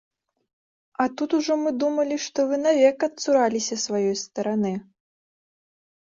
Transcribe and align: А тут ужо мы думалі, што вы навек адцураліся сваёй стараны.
А 1.03 1.05
тут 1.19 1.33
ужо 1.39 1.57
мы 1.63 1.73
думалі, 1.83 2.15
што 2.23 2.45
вы 2.51 2.55
навек 2.67 2.97
адцураліся 3.07 3.77
сваёй 3.85 4.17
стараны. 4.23 4.73